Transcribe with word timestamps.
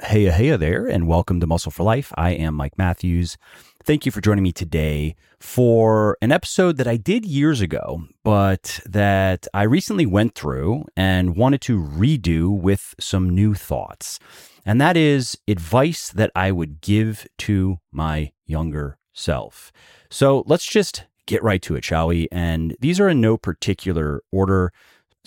Hey, 0.00 0.30
hey 0.30 0.54
there, 0.56 0.86
and 0.86 1.08
welcome 1.08 1.40
to 1.40 1.46
Muscle 1.48 1.72
for 1.72 1.82
Life. 1.82 2.12
I 2.16 2.30
am 2.30 2.54
Mike 2.54 2.78
Matthews. 2.78 3.36
Thank 3.82 4.06
you 4.06 4.12
for 4.12 4.20
joining 4.20 4.44
me 4.44 4.52
today 4.52 5.16
for 5.40 6.16
an 6.22 6.30
episode 6.30 6.76
that 6.76 6.86
I 6.86 6.96
did 6.96 7.26
years 7.26 7.60
ago, 7.60 8.04
but 8.22 8.78
that 8.86 9.48
I 9.52 9.64
recently 9.64 10.06
went 10.06 10.36
through 10.36 10.84
and 10.96 11.36
wanted 11.36 11.60
to 11.62 11.82
redo 11.82 12.48
with 12.48 12.94
some 13.00 13.30
new 13.30 13.54
thoughts. 13.54 14.20
And 14.64 14.80
that 14.80 14.96
is 14.96 15.36
advice 15.48 16.10
that 16.10 16.30
I 16.36 16.52
would 16.52 16.80
give 16.80 17.26
to 17.38 17.78
my 17.90 18.30
younger 18.46 18.98
self. 19.12 19.72
So 20.10 20.44
let's 20.46 20.64
just 20.64 21.06
get 21.26 21.42
right 21.42 21.60
to 21.62 21.74
it, 21.74 21.84
shall 21.84 22.06
we? 22.06 22.28
And 22.30 22.76
these 22.78 23.00
are 23.00 23.08
in 23.08 23.20
no 23.20 23.36
particular 23.36 24.22
order. 24.30 24.72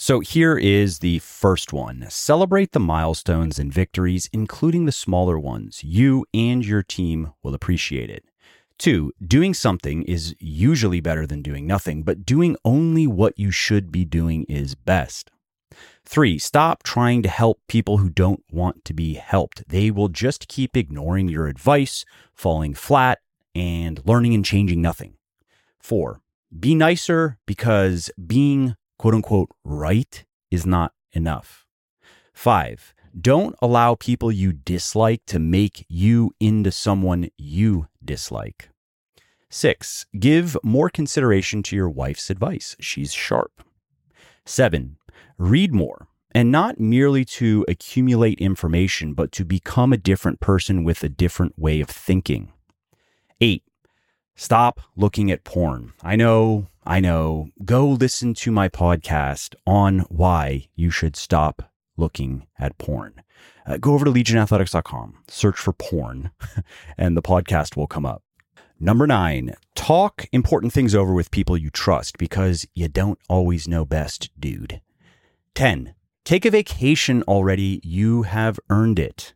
So 0.03 0.19
here 0.19 0.57
is 0.57 0.97
the 0.97 1.19
first 1.19 1.73
one 1.73 2.07
celebrate 2.09 2.71
the 2.71 2.79
milestones 2.79 3.59
and 3.59 3.71
victories, 3.71 4.31
including 4.33 4.85
the 4.85 4.91
smaller 4.91 5.37
ones. 5.37 5.83
You 5.83 6.25
and 6.33 6.65
your 6.65 6.81
team 6.81 7.33
will 7.43 7.53
appreciate 7.53 8.09
it. 8.09 8.25
Two, 8.79 9.11
doing 9.23 9.53
something 9.53 10.01
is 10.01 10.35
usually 10.39 11.01
better 11.01 11.27
than 11.27 11.43
doing 11.43 11.67
nothing, 11.67 12.01
but 12.01 12.25
doing 12.25 12.57
only 12.65 13.05
what 13.05 13.37
you 13.37 13.51
should 13.51 13.91
be 13.91 14.03
doing 14.03 14.43
is 14.49 14.73
best. 14.73 15.29
Three, 16.03 16.39
stop 16.39 16.81
trying 16.81 17.21
to 17.21 17.29
help 17.29 17.59
people 17.67 17.99
who 17.99 18.09
don't 18.09 18.43
want 18.51 18.83
to 18.85 18.95
be 18.95 19.13
helped. 19.13 19.69
They 19.69 19.91
will 19.91 20.09
just 20.09 20.47
keep 20.47 20.75
ignoring 20.75 21.29
your 21.29 21.45
advice, 21.45 22.05
falling 22.33 22.73
flat, 22.73 23.19
and 23.53 24.03
learning 24.03 24.33
and 24.33 24.43
changing 24.43 24.81
nothing. 24.81 25.13
Four, 25.79 26.21
be 26.59 26.73
nicer 26.73 27.37
because 27.45 28.09
being 28.25 28.75
quote 29.01 29.15
unquote 29.15 29.49
right 29.63 30.25
is 30.51 30.63
not 30.63 30.93
enough. 31.11 31.65
Five, 32.33 32.93
don't 33.19 33.55
allow 33.59 33.95
people 33.95 34.31
you 34.31 34.53
dislike 34.53 35.23
to 35.25 35.39
make 35.39 35.83
you 35.89 36.35
into 36.39 36.71
someone 36.71 37.29
you 37.35 37.87
dislike. 38.05 38.69
Six, 39.49 40.05
give 40.19 40.55
more 40.63 40.87
consideration 40.87 41.63
to 41.63 41.75
your 41.75 41.89
wife's 41.89 42.29
advice. 42.29 42.75
She's 42.79 43.11
sharp. 43.11 43.63
Seven, 44.45 44.97
read 45.39 45.73
more 45.73 46.07
and 46.35 46.51
not 46.51 46.79
merely 46.79 47.25
to 47.25 47.65
accumulate 47.67 48.37
information, 48.37 49.15
but 49.15 49.31
to 49.31 49.43
become 49.43 49.91
a 49.91 49.97
different 49.97 50.39
person 50.39 50.83
with 50.83 51.03
a 51.03 51.09
different 51.09 51.57
way 51.57 51.81
of 51.81 51.89
thinking. 51.89 52.53
Eight, 53.41 53.63
stop 54.35 54.79
looking 54.95 55.31
at 55.31 55.43
porn. 55.43 55.93
I 56.03 56.15
know 56.15 56.67
I 56.83 56.99
know. 56.99 57.49
Go 57.63 57.87
listen 57.87 58.33
to 58.35 58.51
my 58.51 58.67
podcast 58.67 59.53
on 59.67 59.99
why 60.09 60.67
you 60.75 60.89
should 60.89 61.15
stop 61.15 61.71
looking 61.95 62.47
at 62.57 62.77
porn. 62.79 63.21
Uh, 63.67 63.77
go 63.77 63.93
over 63.93 64.05
to 64.05 64.11
legionathletics.com, 64.11 65.19
search 65.27 65.57
for 65.59 65.73
porn, 65.73 66.31
and 66.97 67.15
the 67.15 67.21
podcast 67.21 67.75
will 67.75 67.85
come 67.85 68.05
up. 68.05 68.23
Number 68.79 69.05
nine, 69.05 69.53
talk 69.75 70.25
important 70.31 70.73
things 70.73 70.95
over 70.95 71.13
with 71.13 71.29
people 71.29 71.55
you 71.55 71.69
trust 71.69 72.17
because 72.17 72.65
you 72.73 72.87
don't 72.87 73.19
always 73.29 73.67
know 73.67 73.85
best, 73.85 74.31
dude. 74.39 74.81
10, 75.53 75.93
take 76.25 76.45
a 76.45 76.49
vacation 76.49 77.21
already. 77.23 77.79
You 77.83 78.23
have 78.23 78.59
earned 78.71 78.97
it. 78.97 79.35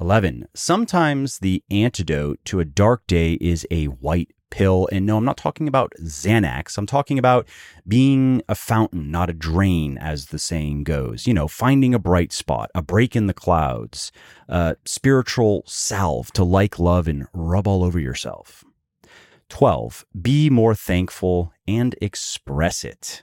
11, 0.00 0.46
sometimes 0.54 1.40
the 1.40 1.64
antidote 1.72 2.38
to 2.44 2.60
a 2.60 2.64
dark 2.64 3.04
day 3.08 3.32
is 3.40 3.66
a 3.68 3.86
white 3.86 4.30
pill. 4.50 4.88
And 4.92 5.06
no, 5.06 5.16
I'm 5.16 5.24
not 5.24 5.36
talking 5.36 5.68
about 5.68 5.92
Xanax. 6.00 6.78
I'm 6.78 6.86
talking 6.86 7.18
about 7.18 7.48
being 7.86 8.42
a 8.48 8.54
fountain, 8.54 9.10
not 9.10 9.30
a 9.30 9.34
drain, 9.34 9.98
as 9.98 10.26
the 10.26 10.38
saying 10.38 10.84
goes. 10.84 11.26
You 11.26 11.34
know, 11.34 11.48
finding 11.48 11.94
a 11.94 11.98
bright 11.98 12.32
spot, 12.32 12.70
a 12.74 12.82
break 12.82 13.16
in 13.16 13.26
the 13.26 13.34
clouds, 13.34 14.12
a 14.48 14.76
spiritual 14.84 15.64
salve 15.66 16.32
to 16.32 16.44
like, 16.44 16.78
love, 16.78 17.08
and 17.08 17.26
rub 17.32 17.66
all 17.66 17.84
over 17.84 17.98
yourself. 17.98 18.64
12. 19.48 20.04
Be 20.20 20.50
more 20.50 20.74
thankful 20.74 21.52
and 21.66 21.94
express 22.00 22.84
it. 22.84 23.22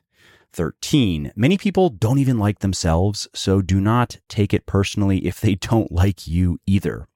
13. 0.54 1.34
Many 1.36 1.58
people 1.58 1.90
don't 1.90 2.18
even 2.18 2.40
like 2.40 2.60
themselves, 2.60 3.28
so 3.34 3.62
do 3.62 3.82
not 3.82 4.20
take 4.30 4.54
it 4.54 4.66
personally 4.66 5.26
if 5.26 5.42
they 5.42 5.56
don't 5.56 5.92
like 5.92 6.28
you 6.28 6.60
either. 6.66 7.08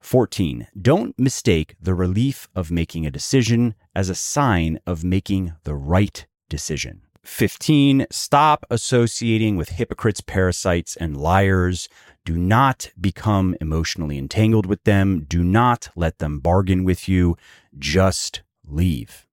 14. 0.00 0.68
Don't 0.80 1.18
mistake 1.18 1.76
the 1.80 1.94
relief 1.94 2.48
of 2.54 2.70
making 2.70 3.06
a 3.06 3.10
decision 3.10 3.74
as 3.94 4.08
a 4.08 4.14
sign 4.14 4.78
of 4.86 5.04
making 5.04 5.54
the 5.64 5.74
right 5.74 6.26
decision. 6.48 7.02
15. 7.24 8.06
Stop 8.10 8.64
associating 8.70 9.56
with 9.56 9.70
hypocrites, 9.70 10.20
parasites, 10.20 10.96
and 10.96 11.16
liars. 11.16 11.88
Do 12.24 12.36
not 12.36 12.90
become 12.98 13.54
emotionally 13.60 14.18
entangled 14.18 14.66
with 14.66 14.82
them. 14.84 15.26
Do 15.28 15.44
not 15.44 15.90
let 15.94 16.18
them 16.18 16.40
bargain 16.40 16.84
with 16.84 17.08
you. 17.08 17.36
Just 17.78 18.42
leave. 18.66 19.26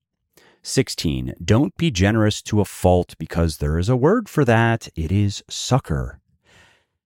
16. 0.61 1.35
Don't 1.43 1.77
be 1.77 1.91
generous 1.91 2.41
to 2.41 2.59
a 2.59 2.65
fault 2.65 3.15
because 3.17 3.57
there 3.57 3.77
is 3.77 3.87
a 3.87 3.95
word 3.95 4.27
for 4.27 4.43
that. 4.43 4.89
It 4.95 5.11
is 5.11 5.43
sucker. 5.49 6.19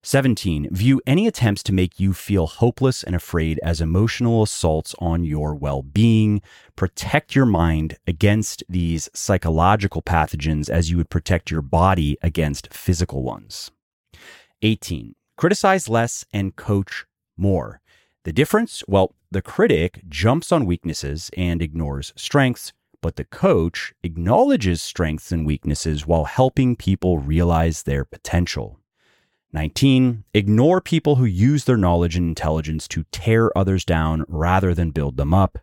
17. 0.01 0.69
View 0.71 1.01
any 1.05 1.27
attempts 1.27 1.61
to 1.61 1.73
make 1.73 1.99
you 1.99 2.13
feel 2.13 2.47
hopeless 2.47 3.03
and 3.03 3.15
afraid 3.15 3.59
as 3.61 3.81
emotional 3.81 4.41
assaults 4.41 4.95
on 4.99 5.25
your 5.25 5.53
well 5.53 5.81
being. 5.81 6.41
Protect 6.77 7.35
your 7.35 7.45
mind 7.45 7.97
against 8.07 8.63
these 8.69 9.09
psychological 9.13 10.01
pathogens 10.01 10.69
as 10.69 10.89
you 10.89 10.95
would 10.95 11.09
protect 11.09 11.51
your 11.51 11.61
body 11.61 12.17
against 12.21 12.73
physical 12.73 13.23
ones. 13.23 13.71
18. 14.61 15.15
Criticize 15.35 15.89
less 15.89 16.25
and 16.31 16.55
coach 16.55 17.05
more. 17.35 17.81
The 18.23 18.33
difference? 18.33 18.83
Well, 18.87 19.15
the 19.31 19.41
critic 19.41 20.01
jumps 20.07 20.51
on 20.51 20.65
weaknesses 20.65 21.29
and 21.35 21.61
ignores 21.61 22.13
strengths, 22.15 22.71
but 23.01 23.17
the 23.17 23.25
coach 23.25 23.93
acknowledges 24.03 24.81
strengths 24.81 25.31
and 25.31 25.45
weaknesses 25.45 26.07
while 26.07 26.25
helping 26.25 26.75
people 26.75 27.17
realize 27.19 27.83
their 27.83 28.05
potential. 28.05 28.78
19. 29.51 30.23
Ignore 30.33 30.81
people 30.81 31.15
who 31.15 31.25
use 31.25 31.65
their 31.65 31.77
knowledge 31.77 32.15
and 32.15 32.27
intelligence 32.27 32.87
to 32.89 33.05
tear 33.11 33.55
others 33.57 33.83
down 33.83 34.25
rather 34.27 34.73
than 34.73 34.91
build 34.91 35.17
them 35.17 35.33
up. 35.33 35.57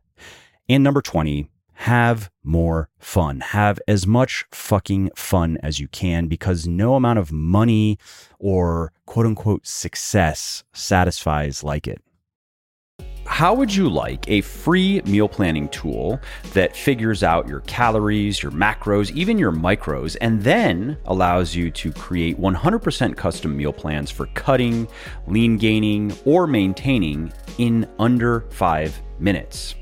And 0.68 0.82
number 0.82 1.00
20, 1.00 1.48
have 1.74 2.30
more 2.42 2.88
fun. 2.98 3.40
Have 3.40 3.78
as 3.86 4.06
much 4.06 4.44
fucking 4.50 5.10
fun 5.14 5.58
as 5.62 5.78
you 5.78 5.88
can 5.88 6.26
because 6.26 6.66
no 6.66 6.94
amount 6.94 7.18
of 7.18 7.30
money 7.30 7.98
or 8.38 8.92
quote 9.04 9.26
unquote 9.26 9.66
success 9.66 10.64
satisfies 10.72 11.62
like 11.62 11.86
it. 11.86 12.00
How 13.36 13.52
would 13.52 13.74
you 13.74 13.90
like 13.90 14.26
a 14.30 14.40
free 14.40 15.02
meal 15.02 15.28
planning 15.28 15.68
tool 15.68 16.18
that 16.54 16.74
figures 16.74 17.22
out 17.22 17.46
your 17.46 17.60
calories, 17.60 18.42
your 18.42 18.50
macros, 18.50 19.10
even 19.10 19.36
your 19.36 19.52
micros, 19.52 20.16
and 20.22 20.42
then 20.42 20.96
allows 21.04 21.54
you 21.54 21.70
to 21.72 21.92
create 21.92 22.40
100% 22.40 23.14
custom 23.14 23.54
meal 23.54 23.74
plans 23.74 24.10
for 24.10 24.24
cutting, 24.28 24.88
lean 25.26 25.58
gaining, 25.58 26.16
or 26.24 26.46
maintaining 26.46 27.30
in 27.58 27.86
under 27.98 28.40
five 28.52 28.98
minutes? 29.18 29.74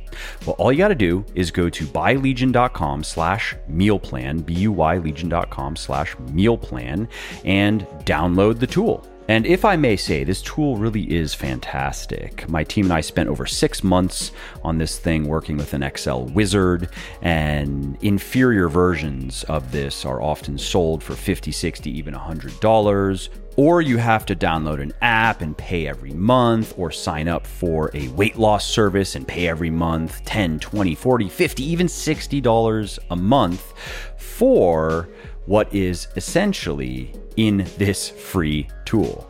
Well, 0.45 0.57
all 0.59 0.73
you 0.73 0.79
got 0.79 0.89
to 0.89 0.97
do 0.97 1.25
is 1.37 1.53
go 1.53 1.71
to 1.71 1.85
buylegion.com 1.85 3.05
slash 3.05 3.55
meal 3.69 4.01
plan, 4.01 4.39
B-U-Y 4.39 4.99
legion.com 4.99 5.77
slash 5.77 6.19
meal 6.33 6.59
plan, 6.59 7.09
and 7.45 7.83
download 8.05 8.59
the 8.59 8.67
tool. 8.67 9.07
And 9.27 9.47
if 9.47 9.65
I 9.65 9.77
may 9.77 9.97
say, 9.97 10.23
this 10.23 10.43
tool 10.43 10.77
really 10.77 11.11
is 11.11 11.33
fantastic. 11.33 12.47
My 12.49 12.63
team 12.63 12.87
and 12.87 12.93
I 12.93 13.01
spent 13.01 13.31
over 13.31 13.47
six 13.47 13.83
months 13.83 14.33
on 14.63 14.77
this 14.77 14.99
thing 14.99 15.27
working 15.27 15.57
with 15.57 15.73
an 15.73 15.83
Excel 15.83 16.27
wizard, 16.27 16.91
and 17.23 17.97
inferior 18.03 18.69
versions 18.69 19.43
of 19.45 19.73
this 19.73 20.05
are 20.05 20.21
often 20.21 20.59
sold 20.59 21.03
for 21.03 21.15
50, 21.15 21.53
60, 21.53 21.91
even 21.91 22.13
$100. 22.13 23.29
Or 23.57 23.81
you 23.81 23.97
have 23.99 24.27
to 24.27 24.37
download 24.37 24.83
an 24.83 24.93
app 25.01 25.41
and 25.41 25.57
pay 25.57 25.87
every 25.87 26.13
month, 26.13 26.75
or 26.77 26.91
sign 26.91 27.27
up 27.27 27.47
for 27.47 27.91
a 27.95 28.09
weight 28.09 28.37
loss 28.37 28.69
service 28.69 29.15
and 29.15 29.27
pay 29.27 29.49
every 29.49 29.71
month 29.71 30.23
10, 30.27 30.59
20, 30.59 30.95
40, 30.95 31.29
50, 31.31 31.63
even 31.63 31.87
$60 31.87 32.99
a 33.11 33.17
month 33.17 33.73
for 34.19 35.09
what 35.47 35.73
is 35.75 36.09
essentially 36.17 37.13
in 37.37 37.67
this 37.79 38.09
free 38.09 38.69
tool. 38.85 39.29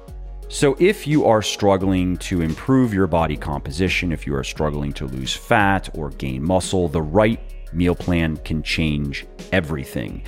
So, 0.49 0.77
if 0.79 1.07
you 1.07 1.25
are 1.25 1.43
struggling 1.43 2.17
to 2.19 2.43
improve 2.43 2.95
your 2.95 3.07
body 3.07 3.37
composition, 3.37 4.13
if 4.13 4.27
you 4.27 4.35
are 4.37 4.45
struggling 4.45 4.93
to 4.93 5.07
lose 5.07 5.35
fat 5.35 5.89
or 5.95 6.11
gain 6.11 6.43
muscle, 6.43 6.87
the 6.87 7.03
right 7.03 7.41
meal 7.73 7.95
plan 7.95 8.37
can 8.39 8.63
change 8.63 9.27
everything. 9.53 10.23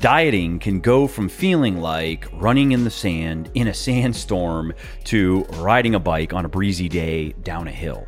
Dieting 0.00 0.58
can 0.58 0.80
go 0.80 1.06
from 1.06 1.28
feeling 1.28 1.80
like 1.80 2.26
running 2.32 2.72
in 2.72 2.84
the 2.84 2.90
sand 2.90 3.50
in 3.54 3.68
a 3.68 3.74
sandstorm 3.86 4.72
to 5.04 5.44
riding 5.58 5.94
a 5.94 6.00
bike 6.00 6.32
on 6.32 6.44
a 6.44 6.48
breezy 6.48 6.88
day 6.88 7.32
down 7.42 7.68
a 7.68 7.72
hill. 7.72 8.06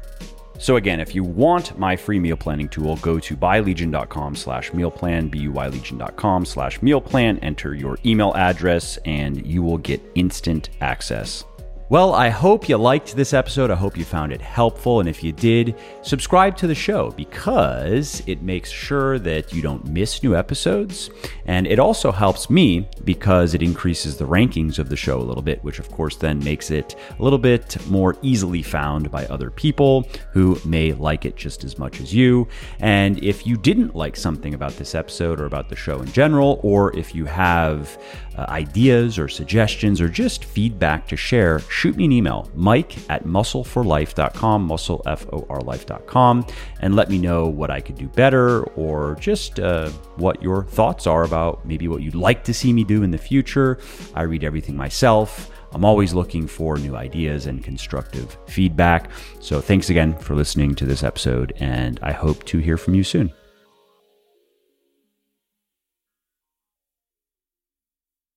So 0.61 0.77
again, 0.77 1.01
if 1.01 1.15
you 1.15 1.25
want 1.25 1.79
my 1.79 1.97
free 1.97 2.21
meal 2.21 2.37
planning 2.37 2.69
tool, 2.69 2.97
go 2.97 3.19
to 3.19 3.35
buylegion.com 3.35 4.37
slash 4.37 4.75
meal 4.75 4.91
plan, 4.91 5.29
B-U-Y-legion.com 5.29 6.45
slash 6.45 6.83
meal 6.83 7.01
plan, 7.01 7.39
enter 7.39 7.75
your 7.75 7.97
email 8.05 8.35
address, 8.35 8.99
and 9.07 9.47
you 9.47 9.63
will 9.63 9.79
get 9.79 10.03
instant 10.15 10.69
access. 10.83 11.45
Well, 11.91 12.15
I 12.15 12.29
hope 12.29 12.69
you 12.69 12.77
liked 12.77 13.17
this 13.17 13.35
episode. 13.35 13.69
I 13.69 13.75
hope 13.75 13.97
you 13.97 14.05
found 14.05 14.33
it 14.33 14.41
helpful. 14.41 15.01
And 15.01 15.09
if 15.09 15.25
you 15.25 15.33
did, 15.33 15.75
subscribe 16.03 16.57
to 16.59 16.69
the 16.69 16.75
show 16.75 17.11
because 17.11 18.23
it 18.29 18.43
makes 18.43 18.71
sure 18.71 19.19
that 19.19 19.53
you 19.53 19.61
don't 19.61 19.85
miss 19.89 20.23
new 20.23 20.37
episodes. 20.37 21.11
And 21.47 21.67
it 21.67 21.81
also 21.81 22.13
helps 22.13 22.49
me 22.49 22.89
because 23.03 23.55
it 23.55 23.63
increases 23.63 24.17
the 24.17 24.25
rankings 24.25 24.79
of 24.79 24.89
the 24.89 24.95
show 24.95 25.19
a 25.19 25.27
little 25.27 25.43
bit, 25.43 25.65
which 25.65 25.81
of 25.81 25.91
course 25.91 26.15
then 26.15 26.39
makes 26.45 26.71
it 26.71 26.95
a 27.19 27.21
little 27.21 27.41
bit 27.41 27.77
more 27.89 28.17
easily 28.23 28.63
found 28.63 29.11
by 29.11 29.27
other 29.27 29.51
people 29.51 30.09
who 30.33 30.61
may 30.65 30.93
like 30.93 31.25
it 31.25 31.35
just 31.35 31.65
as 31.65 31.77
much 31.77 32.01
as 32.01 32.15
you. 32.15 32.47
And 32.79 33.21
if 33.25 33.49
you 33.49 33.57
didn't 33.57 33.97
like 33.97 34.15
something 34.15 34.55
about 34.55 34.77
this 34.77 34.95
episode 34.95 35.41
or 35.41 35.47
about 35.47 35.69
the 35.69 35.75
show 35.75 36.01
in 36.01 36.13
general, 36.13 36.61
or 36.63 36.97
if 36.97 37.17
you 37.17 37.25
have 37.25 38.01
uh, 38.39 38.47
ideas 38.49 39.19
or 39.19 39.27
suggestions 39.29 40.01
or 40.01 40.09
just 40.09 40.45
feedback 40.45 41.09
to 41.09 41.17
share, 41.17 41.59
shoot 41.81 41.97
me 41.97 42.05
an 42.05 42.13
email, 42.13 42.47
mike 42.55 42.99
at 43.09 43.25
muscleforlife.com, 43.25 44.63
muscle, 44.63 45.03
F-O-R 45.07 45.61
life.com, 45.63 46.47
and 46.81 46.95
let 46.95 47.09
me 47.09 47.17
know 47.17 47.47
what 47.47 47.71
I 47.71 47.81
could 47.81 47.97
do 47.97 48.07
better 48.09 48.65
or 48.75 49.17
just 49.19 49.59
uh, 49.59 49.89
what 50.17 50.43
your 50.43 50.65
thoughts 50.65 51.07
are 51.07 51.25
about 51.25 51.65
maybe 51.65 51.89
what 51.89 52.03
you'd 52.03 52.15
like 52.15 52.45
to 52.45 52.53
see 52.53 52.75
me 52.75 52.85
do 52.85 53.03
in 53.03 53.11
the 53.11 53.19
future. 53.19 53.79
I 54.15 54.23
read 54.23 54.45
everything 54.45 54.77
myself. 54.77 55.51
I'm 55.73 55.87
always 55.87 56.13
looking 56.13 56.47
for 56.47 56.77
new 56.77 56.97
ideas 56.97 57.47
and 57.47 57.65
constructive 57.65 58.37
feedback. 58.47 59.11
So 59.41 59.63
thanks 59.63 59.89
again 59.89 60.19
for 60.19 60.35
listening 60.35 60.75
to 60.75 60.85
this 60.85 61.03
episode, 61.03 61.55
and 61.61 61.99
I 62.03 62.13
hope 62.13 62.45
to 62.47 62.59
hear 62.59 62.77
from 62.77 62.95
you 62.95 63.05
soon. 63.05 63.33